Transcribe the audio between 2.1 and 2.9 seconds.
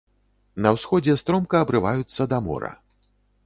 да мора.